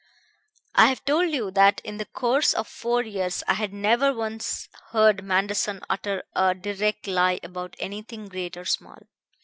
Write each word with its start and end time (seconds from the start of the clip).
"I 0.73 0.87
have 0.87 1.05
told 1.05 1.29
you 1.29 1.51
that 1.51 1.79
in 1.83 1.97
the 1.97 2.07
course 2.07 2.55
of 2.55 2.67
four 2.67 3.03
years 3.03 3.43
I 3.47 3.53
had 3.53 3.71
never 3.71 4.11
once 4.15 4.67
heard 4.89 5.23
Manderson 5.23 5.81
utter 5.91 6.23
a 6.35 6.55
direct 6.55 7.05
lie 7.05 7.39
about 7.43 7.75
anything 7.77 8.27
great 8.27 8.57
or 8.57 8.65
small. 8.65 9.03